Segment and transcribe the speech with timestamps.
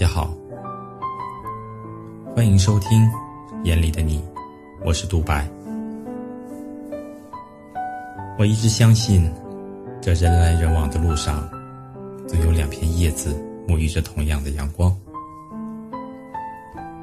[0.00, 0.34] 家好，
[2.34, 3.02] 欢迎收听
[3.64, 4.18] 《眼里的你》，
[4.82, 5.46] 我是独白。
[8.38, 9.30] 我一直相信，
[10.00, 11.46] 这人来人往的路上，
[12.26, 13.36] 总有两片叶子
[13.68, 14.90] 沐浴着同样的阳光，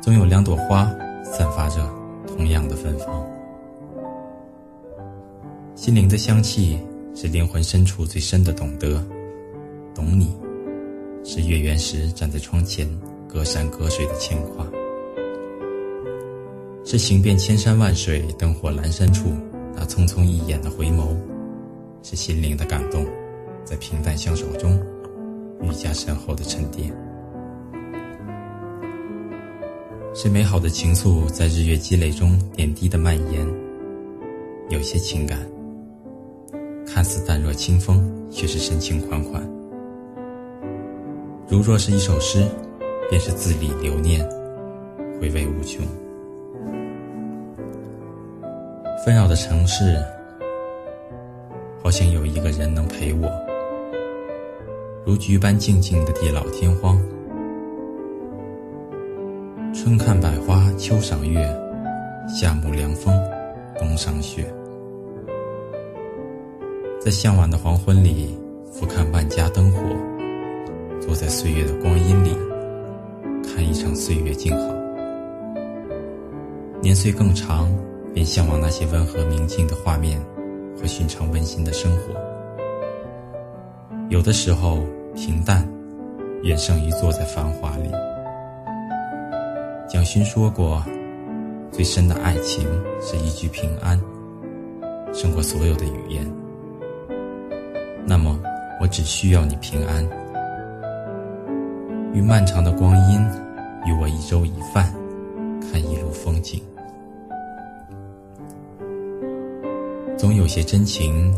[0.02, 0.92] 总有两朵花
[1.24, 1.88] 散发着
[2.26, 3.24] 同样的芬芳。
[5.76, 6.84] 心灵的香气
[7.14, 9.00] 是灵魂深处最深的懂得，
[9.94, 10.36] 懂你。
[11.30, 12.88] 是月圆时站在窗前，
[13.28, 14.66] 隔山隔水的牵挂；
[16.86, 19.32] 是行遍千山万水，灯火阑珊处
[19.76, 21.18] 那匆匆一眼的回眸；
[22.02, 23.06] 是心灵的感动，
[23.66, 24.82] 在平淡相守中
[25.62, 26.90] 愈加深厚的沉淀；
[30.16, 33.46] 是美好的情愫在日月积累中点滴的蔓延。
[34.70, 35.46] 有些情感
[36.86, 39.57] 看似淡若清风，却是深情款款。
[41.50, 42.46] 如若是一首诗，
[43.10, 44.20] 便是字里留念，
[45.22, 45.82] 回味无穷。
[49.06, 49.96] 纷扰的城市，
[51.82, 53.32] 好像有一个人能陪我，
[55.06, 57.02] 如菊般静静的地老天荒。
[59.74, 61.42] 春看百花，秋赏月，
[62.28, 63.18] 夏沐凉风，
[63.80, 64.46] 冬赏雪。
[67.00, 68.38] 在向晚的黄昏里，
[68.70, 69.80] 俯瞰万家灯火。
[71.00, 72.38] 坐在岁月的光阴里，
[73.44, 74.74] 看一场岁月静好。
[76.82, 77.70] 年岁更长，
[78.14, 80.20] 便向往那些温和明净的画面
[80.80, 82.14] 和寻常温馨的生活。
[84.10, 85.68] 有的时候，平淡
[86.44, 87.90] 远胜于坐在繁华里。
[89.88, 90.84] 蒋勋说过
[91.72, 92.68] ：“最深的爱情
[93.02, 94.00] 是一句平安，
[95.14, 96.26] 胜过所有的语言。”
[98.06, 98.40] 那么，
[98.80, 100.08] 我只需要你平安。
[102.14, 103.20] 与漫长的光阴，
[103.86, 104.94] 与我一粥一饭，
[105.62, 106.62] 看一路风景。
[110.18, 111.34] 总有些真情，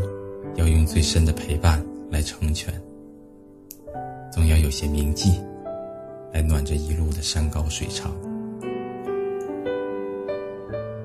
[0.54, 2.72] 要用最深的陪伴来成全；
[4.32, 5.40] 总要有些铭记，
[6.32, 8.10] 来暖这一路的山高水长。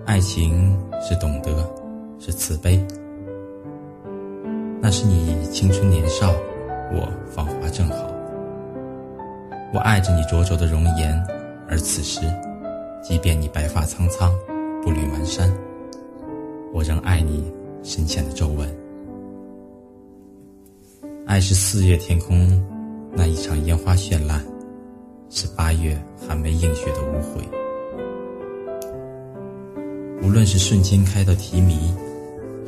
[0.05, 1.69] 爱情是懂得，
[2.17, 2.81] 是慈悲。
[4.79, 6.31] 那是你青春年少，
[6.93, 8.04] 我芳华正好。
[9.75, 11.21] 我爱着你灼灼的容颜，
[11.67, 12.21] 而此时，
[13.03, 14.33] 即便你白发苍苍，
[14.81, 15.51] 步履蹒跚，
[16.71, 17.51] 我仍爱你
[17.83, 18.73] 深浅的皱纹。
[21.27, 22.65] 爱是四月天空
[23.11, 24.41] 那一场烟花绚烂，
[25.29, 27.43] 是八月寒梅映雪的无悔。
[30.23, 31.93] 无论是瞬间开的提迷，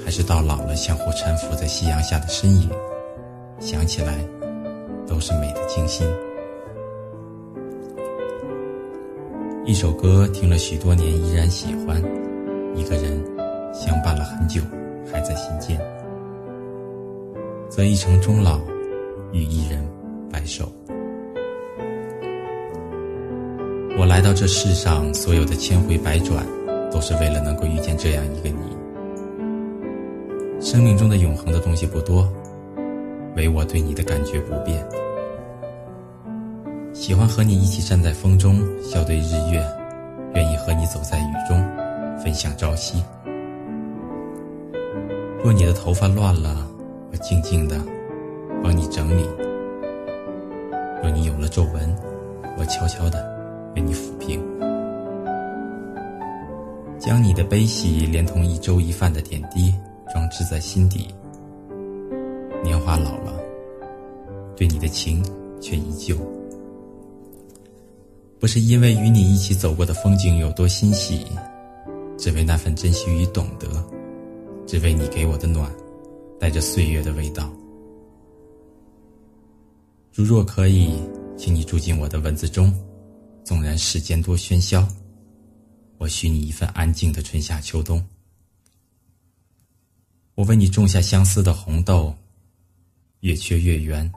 [0.03, 2.69] 还是到老了相互搀扶在夕阳下的身影，
[3.62, 4.19] 想起来，
[5.07, 6.06] 都是美的惊心。
[9.68, 12.02] 一首歌听了许多年依然喜欢，
[12.74, 13.22] 一个人
[13.74, 14.62] 相伴了很久
[15.12, 15.78] 还在心间，
[17.68, 18.62] 则一程终老，
[19.34, 19.86] 与一人
[20.32, 20.72] 白首。
[24.00, 26.46] 我来到这世上，所有的千回百转，
[26.90, 28.78] 都是为了能够遇见这样一个你。
[30.62, 32.26] 生命中的永恒的东西不多，
[33.36, 34.82] 唯我对你的感觉不变。
[37.07, 39.62] 喜欢和你一起站在风中，笑对日月；
[40.35, 41.57] 愿意和你走在雨中，
[42.22, 43.01] 分享朝夕。
[45.41, 46.68] 若你的头发乱了，
[47.09, 47.79] 我静静的
[48.62, 49.23] 帮你整理；
[51.01, 51.95] 若你有了皱纹，
[52.57, 53.25] 我悄悄的
[53.78, 54.44] 为你抚平。
[57.00, 59.74] 将你的悲喜连同一粥一饭的点滴
[60.12, 61.07] 装置在心底。
[62.62, 63.31] 年华老了，
[64.57, 65.24] 对你的情
[65.62, 66.18] 却依旧。
[68.40, 71.25] 不是因为与你一起走过的风景有多欣喜，
[72.18, 73.68] 只为那份珍惜与懂得，
[74.68, 75.72] 只为你给我的暖，
[76.40, 77.51] 带着岁月的味道。
[80.13, 81.01] 如若可以，
[81.36, 82.74] 请你住进我的文字中，
[83.44, 84.88] 纵然世间多喧嚣，
[85.98, 88.04] 我许你一份安静的春夏秋冬。
[90.36, 92.13] 我为你种下相思的红豆，
[93.22, 94.12] 越缺越圆，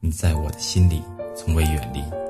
[0.00, 1.00] 你在我的心里
[1.36, 2.27] 从未远离。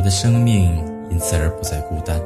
[0.00, 2.18] 我的生命因此而不再孤单。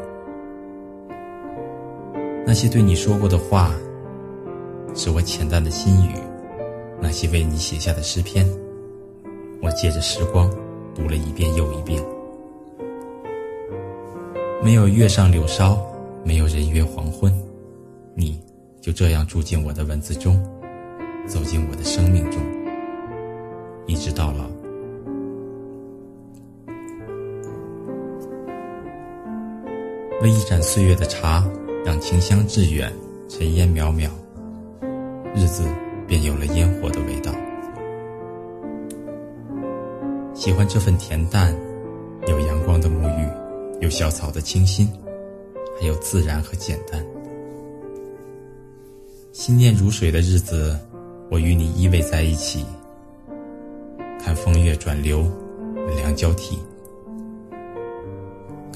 [2.46, 3.74] 那些对你说过的话，
[4.94, 6.12] 是我浅淡的心语；
[7.00, 8.46] 那些为你写下的诗篇，
[9.60, 10.48] 我借着时光
[10.94, 12.00] 读了一遍又一遍。
[14.62, 15.76] 没有月上柳梢，
[16.22, 17.34] 没有人约黄昏，
[18.14, 18.40] 你
[18.80, 20.40] 就这样住进我的文字中，
[21.26, 22.40] 走进我的生命中，
[23.88, 24.44] 一直到老。
[30.24, 31.46] 喝一盏岁月的茶，
[31.84, 32.90] 让清香致远，
[33.28, 34.08] 尘烟渺渺，
[35.34, 35.64] 日子
[36.08, 37.30] 便有了烟火的味道。
[40.32, 41.54] 喜欢这份恬淡，
[42.26, 43.28] 有阳光的沐浴，
[43.82, 44.88] 有小草的清新，
[45.78, 47.04] 还有自然和简单。
[49.30, 50.74] 心念如水的日子，
[51.30, 52.64] 我与你依偎在一起，
[54.18, 55.30] 看风月转流，
[55.86, 56.58] 温凉交替。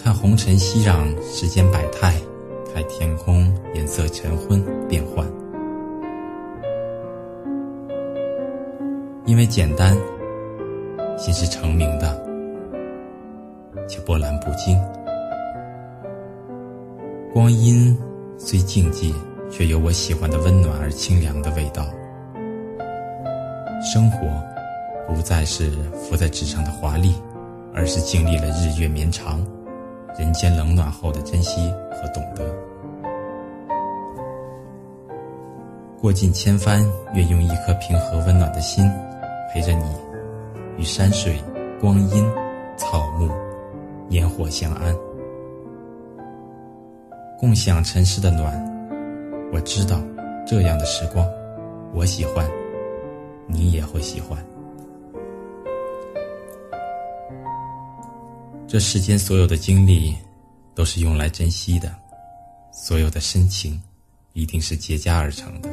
[0.03, 2.13] 看红尘熙攘，世间百态；
[2.73, 5.27] 看天空颜色晨昏变幻。
[9.27, 9.97] 因为简单，
[11.19, 12.19] 心是澄明的，
[13.89, 14.79] 却波澜不惊。
[17.33, 17.95] 光阴
[18.39, 19.13] 虽静寂，
[19.51, 21.85] 却有我喜欢的温暖而清凉的味道。
[23.83, 24.27] 生活
[25.07, 27.15] 不再是浮在纸上的华丽，
[27.75, 29.45] 而是经历了日月绵长。
[30.19, 32.45] 人间冷暖后的珍惜和懂得，
[36.01, 36.85] 过尽千帆，
[37.15, 38.85] 愿用一颗平和温暖的心
[39.55, 39.85] 陪着你，
[40.77, 41.41] 与山水、
[41.81, 42.29] 光阴、
[42.77, 43.31] 草木、
[44.09, 44.93] 烟火相安，
[47.39, 48.53] 共享尘世的暖。
[49.53, 50.01] 我知道，
[50.45, 51.25] 这样的时光，
[51.95, 52.45] 我喜欢，
[53.47, 54.37] 你也会喜欢。
[58.69, 60.15] 这世间所有的经历，
[60.75, 61.89] 都是用来珍惜的；
[62.71, 63.81] 所有的深情，
[64.35, 65.71] 一定是结痂而成的。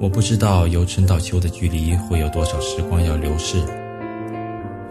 [0.00, 3.58] 我不知道由春到秋的距离会有多少时光要流逝，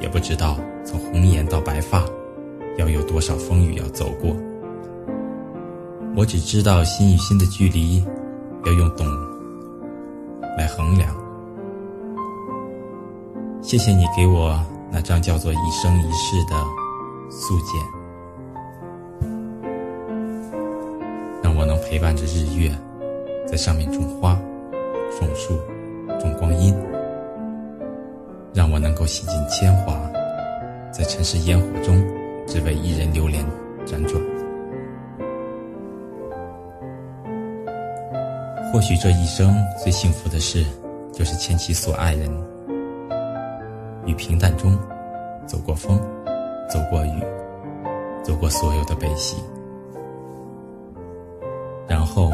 [0.02, 2.04] 也不知道从红颜到白发，
[2.78, 4.36] 要有多少风雨要走过。
[6.14, 8.04] 我只知道心与心的距离，
[8.66, 9.08] 要用懂
[10.58, 11.16] 来衡量。
[13.62, 14.62] 谢谢你给我。
[14.96, 16.54] 那张叫做一生一世的
[17.32, 17.84] 素笺，
[21.42, 22.72] 让我能陪伴着日月，
[23.48, 24.40] 在上面种花、
[25.20, 25.58] 种树、
[26.22, 26.76] 种光阴；
[28.54, 30.00] 让我能够洗尽铅华，
[30.92, 32.00] 在尘世烟火中，
[32.46, 33.44] 只为一人流连
[33.88, 34.24] 辗转。
[38.72, 40.64] 或许这一生最幸福的事，
[41.12, 42.53] 就是牵起所爱人。
[44.06, 44.78] 于平淡中，
[45.46, 45.98] 走过风，
[46.70, 47.24] 走过雨，
[48.24, 49.38] 走过所有的悲喜，
[51.88, 52.30] 然后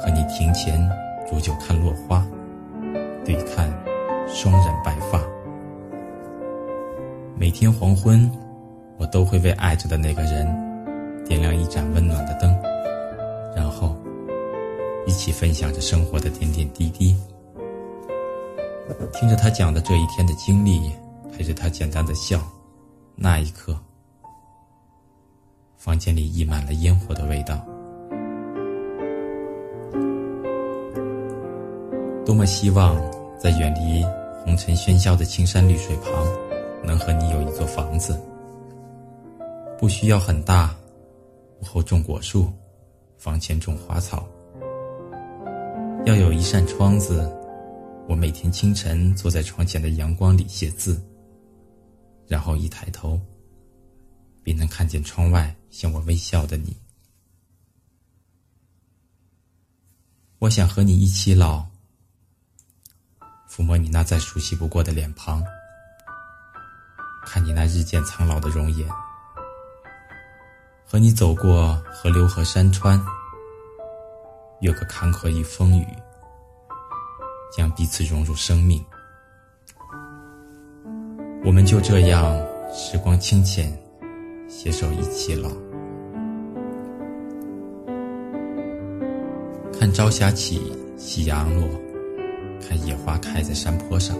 [0.00, 0.80] 和你庭前
[1.28, 2.26] 煮酒看落花，
[3.24, 3.70] 对看
[4.26, 5.20] 双染白发。
[7.36, 8.30] 每天黄昏，
[8.96, 10.46] 我都会为爱着的那个人
[11.24, 12.56] 点亮一盏温暖的灯，
[13.54, 13.94] 然后
[15.06, 17.14] 一起分享着生活的点点滴滴。
[19.12, 20.92] 听着他讲的这一天的经历，
[21.32, 22.40] 陪着他简单的笑，
[23.14, 23.78] 那一刻，
[25.76, 27.64] 房间里溢满了烟火的味道。
[32.24, 33.00] 多么希望
[33.38, 34.04] 在远离
[34.44, 36.26] 红尘喧嚣的青山绿水旁，
[36.82, 38.20] 能和你有一座房子，
[39.78, 40.74] 不需要很大，
[41.60, 42.52] 屋后种果树，
[43.16, 44.26] 房前种花草，
[46.04, 47.34] 要有一扇窗子。
[48.08, 50.98] 我每天清晨坐在窗前的阳光里写字，
[52.26, 53.20] 然后一抬头，
[54.42, 56.74] 便能看见窗外向我微笑的你。
[60.38, 61.66] 我想和你一起老，
[63.46, 65.44] 抚摸你那再熟悉不过的脸庞，
[67.26, 68.88] 看你那日渐苍老的容颜，
[70.82, 72.98] 和你走过河流和山川，
[74.62, 75.86] 越过坎坷与风雨。
[77.50, 78.84] 将彼此融入生命，
[81.44, 82.38] 我们就这样
[82.72, 83.72] 时光清浅，
[84.48, 85.48] 携手一起老。
[89.78, 91.68] 看朝霞起，夕阳落，
[92.60, 94.16] 看野花开在山坡上，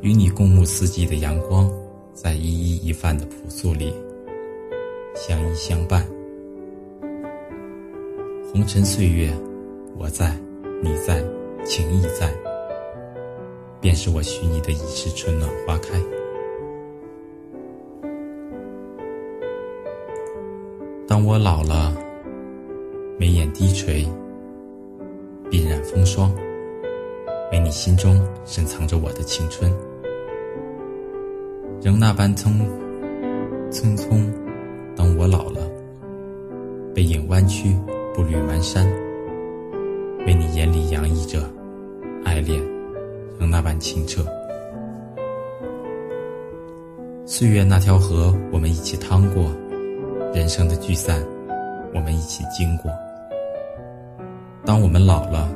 [0.00, 1.70] 与你共沐四季的阳光，
[2.12, 3.94] 在一衣一饭的朴素里
[5.14, 6.04] 相依相伴。
[8.52, 9.32] 红尘岁月，
[9.96, 10.43] 我在。
[10.84, 11.24] 你在，
[11.64, 12.30] 情意在，
[13.80, 15.98] 便是我许你的一世春暖花开。
[21.08, 21.96] 当我老了，
[23.18, 24.06] 眉眼低垂，
[25.50, 26.30] 鬓染风霜，
[27.50, 29.72] 唯你心中深藏着我的青春，
[31.80, 32.60] 仍那般匆
[33.70, 34.30] 匆匆。
[34.94, 35.66] 当我老了，
[36.94, 37.74] 背影弯曲，
[38.12, 39.03] 步履蹒跚。
[40.26, 41.42] 为你眼里洋溢着
[42.24, 42.58] 爱恋，
[43.38, 44.24] 仍那般清澈。
[47.26, 49.44] 岁月那条河，我们一起趟过；
[50.34, 51.22] 人生的聚散，
[51.94, 52.90] 我们一起经过。
[54.64, 55.46] 当我们老了，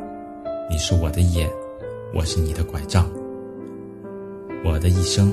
[0.68, 1.48] 你是我的眼，
[2.14, 3.08] 我是你的拐杖。
[4.64, 5.32] 我的一生，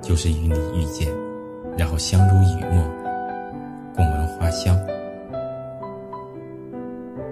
[0.00, 1.12] 就是与你遇见，
[1.76, 2.82] 然后相濡以沫，
[3.94, 4.74] 共闻花香。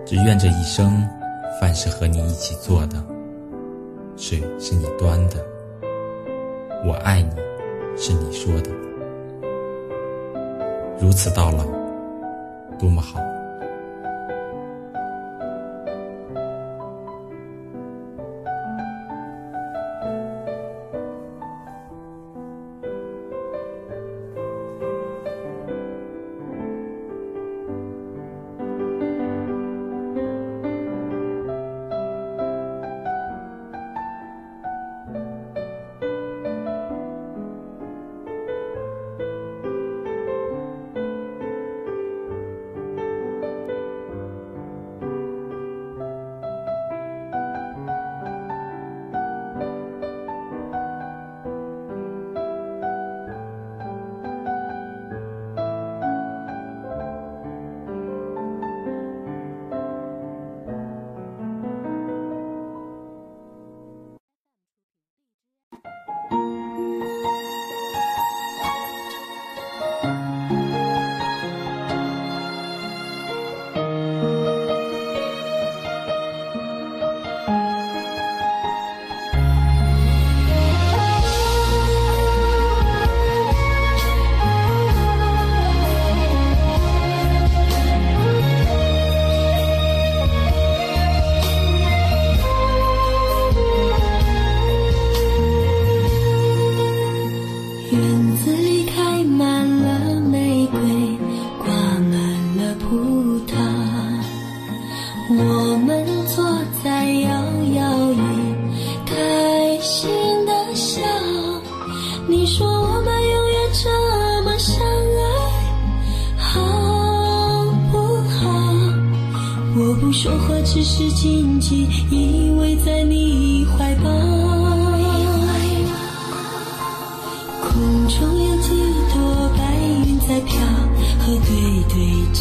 [0.04, 1.08] 只愿这一生，
[1.60, 3.02] 饭是和你一起做的，
[4.16, 5.36] 水是你端的。
[6.84, 7.30] 我爱你，
[7.96, 8.70] 是你说的，
[11.00, 11.64] 如此到老，
[12.78, 13.20] 多么好。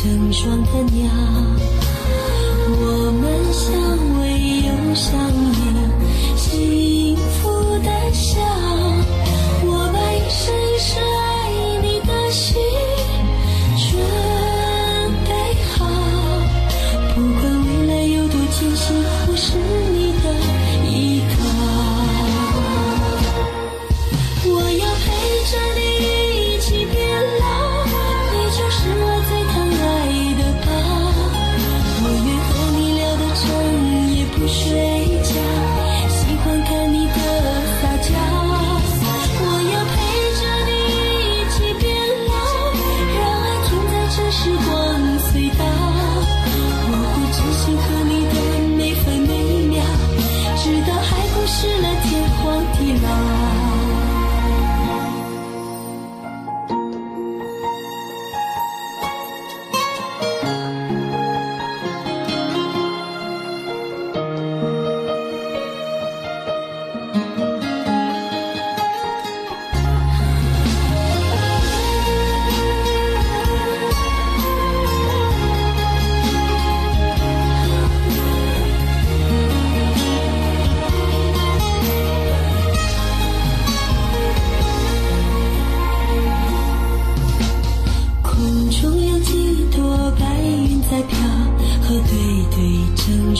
[0.01, 1.11] 成双的鸟。
[2.73, 3.69] 我们相
[4.17, 4.23] 偎
[4.65, 5.40] 又相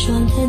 [0.01, 0.40] 对成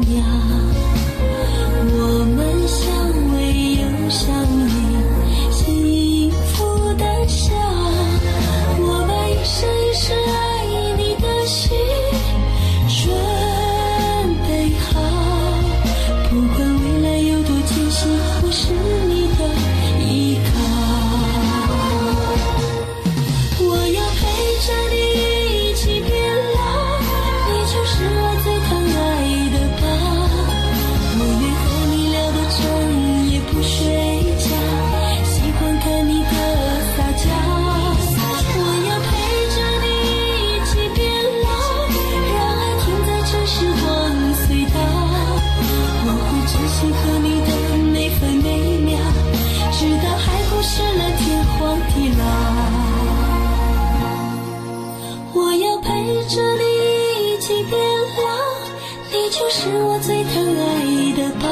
[59.54, 61.46] 是我最疼爱的宝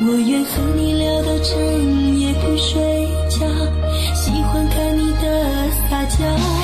[0.00, 3.48] 我愿和你聊到整夜不睡觉。
[4.14, 6.57] 喜欢看你的撒娇。